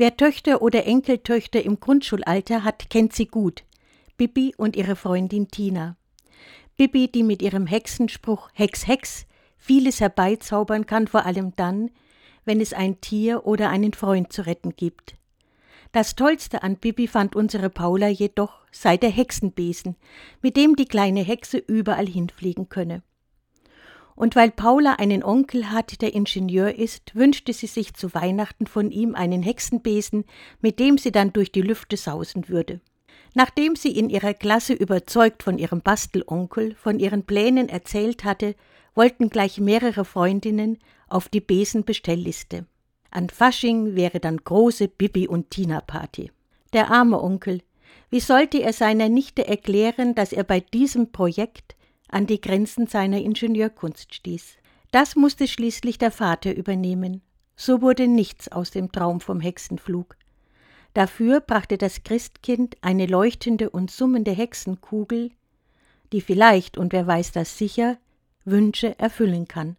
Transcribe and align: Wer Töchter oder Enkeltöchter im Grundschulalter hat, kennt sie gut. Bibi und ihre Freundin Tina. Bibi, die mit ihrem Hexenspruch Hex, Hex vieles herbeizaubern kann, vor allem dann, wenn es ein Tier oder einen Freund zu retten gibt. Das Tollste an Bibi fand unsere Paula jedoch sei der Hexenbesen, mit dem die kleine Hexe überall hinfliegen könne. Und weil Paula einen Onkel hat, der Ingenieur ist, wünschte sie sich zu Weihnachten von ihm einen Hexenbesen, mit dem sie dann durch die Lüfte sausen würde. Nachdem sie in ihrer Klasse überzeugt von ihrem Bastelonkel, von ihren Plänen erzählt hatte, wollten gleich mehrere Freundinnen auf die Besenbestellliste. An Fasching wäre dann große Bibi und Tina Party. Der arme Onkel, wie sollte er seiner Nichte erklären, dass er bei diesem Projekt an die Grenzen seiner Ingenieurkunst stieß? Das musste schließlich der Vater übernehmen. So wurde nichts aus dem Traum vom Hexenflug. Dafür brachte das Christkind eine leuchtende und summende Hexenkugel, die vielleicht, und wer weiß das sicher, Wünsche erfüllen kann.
Wer 0.00 0.16
Töchter 0.16 0.62
oder 0.62 0.86
Enkeltöchter 0.86 1.62
im 1.62 1.78
Grundschulalter 1.78 2.64
hat, 2.64 2.88
kennt 2.88 3.12
sie 3.12 3.26
gut. 3.26 3.64
Bibi 4.16 4.54
und 4.56 4.74
ihre 4.74 4.96
Freundin 4.96 5.48
Tina. 5.48 5.98
Bibi, 6.78 7.08
die 7.08 7.22
mit 7.22 7.42
ihrem 7.42 7.66
Hexenspruch 7.66 8.48
Hex, 8.54 8.86
Hex 8.86 9.26
vieles 9.58 10.00
herbeizaubern 10.00 10.86
kann, 10.86 11.06
vor 11.06 11.26
allem 11.26 11.54
dann, 11.54 11.90
wenn 12.46 12.62
es 12.62 12.72
ein 12.72 13.02
Tier 13.02 13.44
oder 13.44 13.68
einen 13.68 13.92
Freund 13.92 14.32
zu 14.32 14.46
retten 14.46 14.74
gibt. 14.74 15.16
Das 15.92 16.16
Tollste 16.16 16.62
an 16.62 16.76
Bibi 16.76 17.06
fand 17.06 17.36
unsere 17.36 17.68
Paula 17.68 18.08
jedoch 18.08 18.54
sei 18.72 18.96
der 18.96 19.10
Hexenbesen, 19.10 19.96
mit 20.40 20.56
dem 20.56 20.76
die 20.76 20.86
kleine 20.86 21.20
Hexe 21.20 21.58
überall 21.58 22.06
hinfliegen 22.06 22.70
könne. 22.70 23.02
Und 24.20 24.36
weil 24.36 24.50
Paula 24.50 24.96
einen 24.96 25.24
Onkel 25.24 25.70
hat, 25.70 26.02
der 26.02 26.12
Ingenieur 26.12 26.74
ist, 26.74 27.14
wünschte 27.14 27.54
sie 27.54 27.66
sich 27.66 27.94
zu 27.94 28.12
Weihnachten 28.12 28.66
von 28.66 28.90
ihm 28.90 29.14
einen 29.14 29.42
Hexenbesen, 29.42 30.26
mit 30.60 30.78
dem 30.78 30.98
sie 30.98 31.10
dann 31.10 31.32
durch 31.32 31.52
die 31.52 31.62
Lüfte 31.62 31.96
sausen 31.96 32.50
würde. 32.50 32.82
Nachdem 33.32 33.76
sie 33.76 33.96
in 33.96 34.10
ihrer 34.10 34.34
Klasse 34.34 34.74
überzeugt 34.74 35.42
von 35.42 35.56
ihrem 35.56 35.80
Bastelonkel, 35.80 36.74
von 36.74 36.98
ihren 36.98 37.24
Plänen 37.24 37.70
erzählt 37.70 38.22
hatte, 38.24 38.56
wollten 38.94 39.30
gleich 39.30 39.58
mehrere 39.58 40.04
Freundinnen 40.04 40.76
auf 41.08 41.30
die 41.30 41.40
Besenbestellliste. 41.40 42.66
An 43.10 43.30
Fasching 43.30 43.94
wäre 43.94 44.20
dann 44.20 44.36
große 44.36 44.88
Bibi 44.88 45.28
und 45.28 45.50
Tina 45.50 45.80
Party. 45.80 46.30
Der 46.74 46.90
arme 46.90 47.22
Onkel, 47.22 47.62
wie 48.10 48.20
sollte 48.20 48.58
er 48.58 48.74
seiner 48.74 49.08
Nichte 49.08 49.48
erklären, 49.48 50.14
dass 50.14 50.34
er 50.34 50.44
bei 50.44 50.60
diesem 50.60 51.10
Projekt 51.10 51.74
an 52.10 52.26
die 52.26 52.40
Grenzen 52.40 52.86
seiner 52.86 53.18
Ingenieurkunst 53.18 54.14
stieß? 54.14 54.56
Das 54.90 55.16
musste 55.16 55.46
schließlich 55.46 55.98
der 55.98 56.10
Vater 56.10 56.54
übernehmen. 56.54 57.22
So 57.56 57.80
wurde 57.82 58.08
nichts 58.08 58.50
aus 58.50 58.70
dem 58.70 58.90
Traum 58.90 59.20
vom 59.20 59.40
Hexenflug. 59.40 60.16
Dafür 60.94 61.40
brachte 61.40 61.78
das 61.78 62.02
Christkind 62.02 62.76
eine 62.80 63.06
leuchtende 63.06 63.70
und 63.70 63.90
summende 63.90 64.32
Hexenkugel, 64.32 65.30
die 66.12 66.20
vielleicht, 66.20 66.78
und 66.78 66.92
wer 66.92 67.06
weiß 67.06 67.32
das 67.32 67.56
sicher, 67.56 67.98
Wünsche 68.44 68.98
erfüllen 68.98 69.46
kann. 69.46 69.76